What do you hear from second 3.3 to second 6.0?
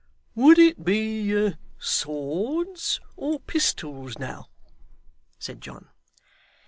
pistols, now?' said John.